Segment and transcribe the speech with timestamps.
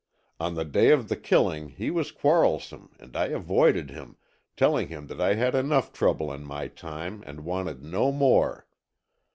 [0.39, 4.17] On the day of the killing he was quarrelsome and I avoided him,
[4.57, 8.65] telling him that I had enough trouble in my time and wanted no more.